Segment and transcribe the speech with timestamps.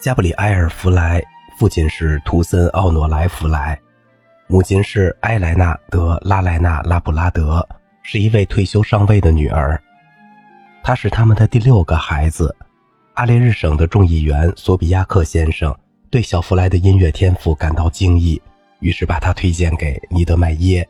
[0.00, 1.22] 加布里埃尔·弗莱，
[1.58, 3.78] 父亲是图森·奥诺莱·弗莱，
[4.46, 7.68] 母亲是埃莱娜·德拉莱纳·拉布拉德，
[8.02, 9.78] 是一位退休上尉的女儿。
[10.82, 12.56] 她是他们的第六个孩子。
[13.12, 15.76] 阿列日省的众议员索比亚克先生
[16.08, 18.40] 对小弗莱的音乐天赋感到惊异，
[18.78, 20.88] 于是把他推荐给尼德迈耶。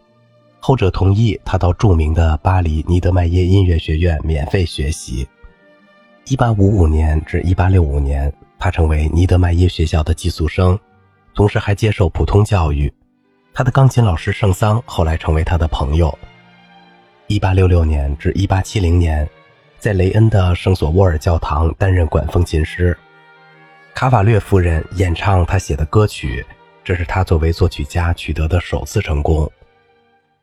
[0.61, 5.27] 后者同意他到著名的巴黎尼德迈耶音乐学院免费学习。
[6.27, 10.79] 1855年至1865年，他成为尼德迈耶学校的寄宿生，
[11.35, 12.93] 同时还接受普通教育。
[13.55, 16.17] 他的钢琴老师圣桑后来成为他的朋友。
[17.29, 19.29] 1866年至1870年，
[19.79, 22.97] 在雷恩的圣索沃尔教堂担任管风琴师。
[23.95, 26.45] 卡瓦略夫人演唱他写的歌曲，
[26.85, 29.51] 这是他作为作曲家取得的首次成功。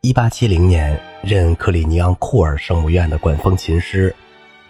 [0.01, 4.13] 一八七零年，任克里尼昂库尔圣母院的管风琴师。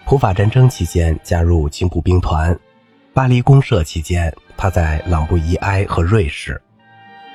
[0.05, 2.57] 普法战争期间，加入轻步兵团。
[3.17, 6.61] 巴黎公社期间，他在朗布伊埃和瑞士。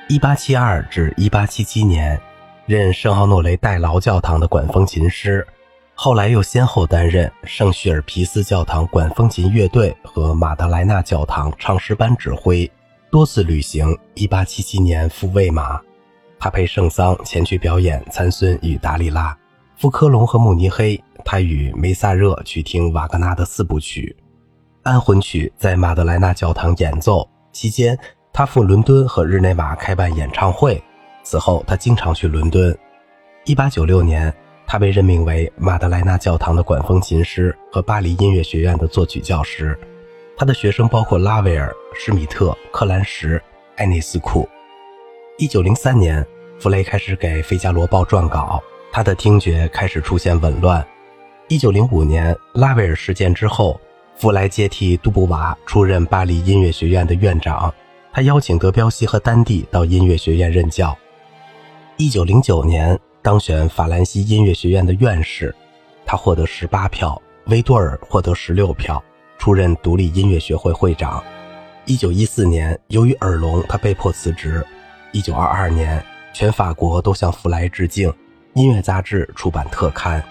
[0.07, 2.17] 一八七二至一八七七年，
[2.65, 5.45] 任圣奥诺雷代劳教堂的管风琴师。
[5.93, 12.71] 后来又先后担任圣叙尔皮斯教堂管风琴乐队和马德莱纳教堂唱诗班指挥，
[13.11, 13.93] 多次旅行。
[14.13, 15.77] 一八七七年赴魏玛。
[16.39, 19.33] 他陪圣桑前去表演《参孙与达利拉》，
[19.75, 20.97] 傅科隆和慕尼黑。
[21.25, 24.15] 他与梅萨热去听瓦格纳的四部曲，
[24.83, 27.97] 安魂曲在马德莱纳教堂演奏期间，
[28.33, 30.81] 他赴伦敦和日内瓦开办演唱会。
[31.23, 32.77] 此后，他经常去伦敦。
[33.45, 34.33] 1896年，
[34.67, 39.77] 他被任命为马德莱纳教堂的管风琴师和巴黎音乐学院的作曲教师。
[40.35, 43.41] 他的学生包括拉威尔、施米特、克兰什、
[43.77, 44.47] 艾内斯库。
[45.39, 46.25] 1903年。
[46.59, 50.85] 弗雷开始给《费加罗报》撰稿，他的听觉开始出现紊乱。
[51.49, 53.81] 一九零五年拉威尔事件之后，
[54.15, 57.73] 弗莱接替杜布瓦出任巴黎音乐学院的院长。
[58.11, 60.95] 他邀请德彪西和丹蒂到音乐学院任教。
[61.97, 65.53] 一九零九年当选法兰西音乐学院的院士，
[66.05, 69.03] 他获得十八票，维多尔获得十六票，
[69.37, 71.23] 出任独立音乐学会会长。
[71.85, 74.65] 一九一四年由于耳聋，他被迫辞职。
[75.11, 76.03] 一九二二年。
[76.35, 78.11] 全法国都向弗莱致敬。
[78.55, 80.23] 音乐杂志出版特刊。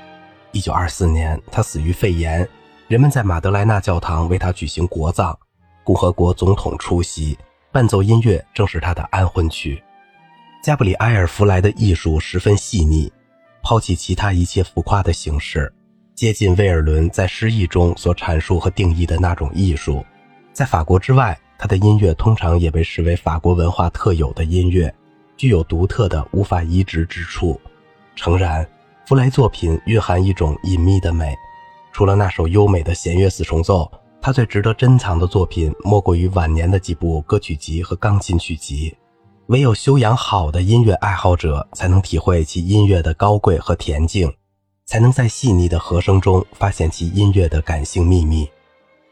[0.51, 2.49] 一九二四年，他死于肺炎。
[2.93, 5.35] 人们在马德莱纳教堂为他举行国葬，
[5.83, 7.39] 共和国总统出席。
[7.71, 9.83] 伴奏音乐正是他的安魂曲。
[10.63, 13.11] 加布里埃尔·弗莱的艺术十分细腻，
[13.63, 15.73] 抛弃其他一切浮夸的形式，
[16.15, 20.05] 接近威尔伦在诗意中所阐述和定义的那种艺术。
[20.53, 24.95] 在法国之外，他的音乐通常也被视为法国文化特有的音乐。
[25.39, 27.59] 具有独特的、无法移植之处。
[28.15, 28.69] 诚然，
[29.07, 31.35] 弗莱作品蕴含一种隐秘的美。
[31.93, 38.97] 除了那首优美的弦乐四重奏，他最值得珍藏的作品莫过于晚年的几部歌曲集和钢琴曲集。
[39.47, 44.33] 唯有修养好的音乐爱好者，才能体会其音乐的高贵和恬静，
[44.87, 48.49] 才能在细腻的和声中发现其音乐的感性秘密。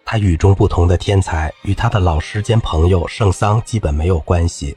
[0.04, 4.76] 他与众不同的天才，与他的老师兼朋友圣桑基本没有关系。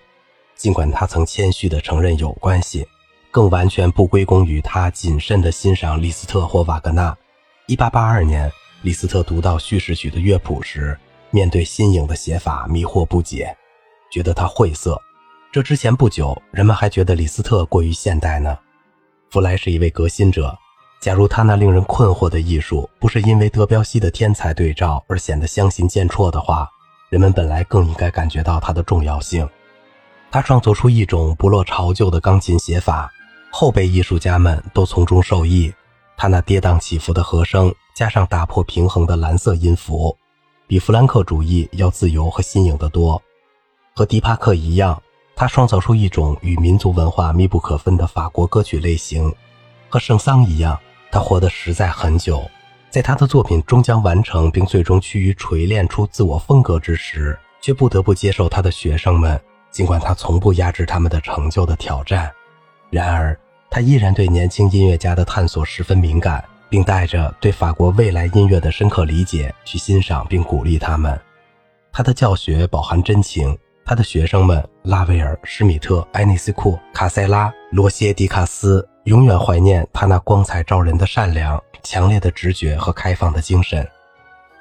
[0.55, 2.85] 尽管他曾谦虚地承认有关系，
[3.31, 7.15] 更完全不归功于他谨慎地欣赏李斯特或瓦格纳。
[7.67, 8.51] 1882年，
[8.81, 10.97] 李斯特读到叙事曲的乐谱时，
[11.31, 13.55] 面对新颖的写法迷惑不解，
[14.11, 15.01] 觉得他晦涩。
[15.51, 18.57] 这之前不久，人们还觉得李斯特过于现代呢。
[19.29, 20.53] 弗莱是一位革新者。
[20.99, 26.67] 假如他那令人困惑的艺术不是因为德彪西的天才对照而显得相形见绌的话，
[27.09, 29.47] 人们本来更应该感觉到它的重要性。
[30.31, 33.11] 他创作出一种不落潮旧的钢琴写法，
[33.51, 35.73] 后辈艺术家们都从中受益。
[36.17, 40.15] 他那跌宕起伏的和声，加上打破平衡的蓝色音符，
[40.67, 43.21] 比弗兰克主义要自由和新颖得多。
[43.95, 45.01] 和迪帕克一样，
[45.35, 49.33] 他创造出一种与民族文化密不可分的法国歌曲类型。
[49.89, 50.79] 和圣桑一样，
[51.11, 52.43] 他活得实在很久。
[52.89, 59.39] 在他的作品终将完成并最终趋于锤炼出自我风格之时，却不得不接受他的学生们。
[59.71, 62.31] 尽管他从不压制他们的成就的挑战，
[62.91, 63.35] 然而
[63.73, 71.19] 他依然对年轻音乐家的探索十分敏感，并带着对法国未来音乐的深刻理解去欣赏并鼓励他们。
[71.91, 83.83] 他的教学饱含真情，他的学生们拉威尔、施米特、埃内斯库、卡塞拉、罗歇迪卡斯永远怀念他那光彩照人的善良、强烈的直觉和开放的精神。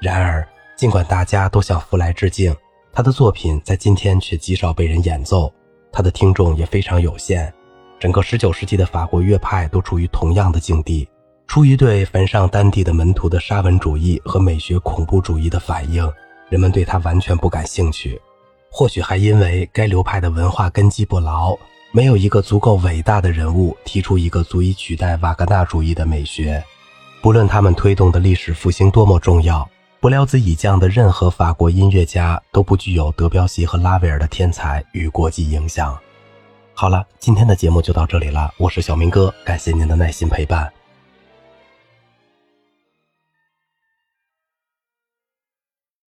[0.01, 2.57] 然而，尽管大家都向弗莱致敬。
[2.95, 5.53] 他的作品在今天却极少被人演奏，
[5.93, 7.53] 他的听众也非常有限。
[8.03, 11.09] 整个19世纪的法国乐派都处于同样的境地。
[11.47, 16.13] 出于对焚上丹蒂的门徒的沙文主义和美学恐怖主义的反应，
[16.49, 18.21] 人们对他完全不感兴趣。
[18.73, 21.57] 或许还因为该流派的文化根基不牢，
[21.93, 26.61] 没有一个足够伟大的人物提出一个足以取代瓦格纳主义的美学。
[27.21, 29.69] 不论他们推动的历史复兴多么重要，
[30.01, 35.97] 不辽子以降的任何法国音乐家都不具有德彪西和拉威尔的天才与国际影响。
[36.83, 40.69] 好了，今天的节目就到这里了，我是小明哥，感谢您的耐心陪伴。